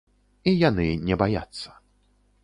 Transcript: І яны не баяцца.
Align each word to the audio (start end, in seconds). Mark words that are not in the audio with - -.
І 0.51 0.53
яны 0.69 0.85
не 1.09 1.15
баяцца. 1.23 1.69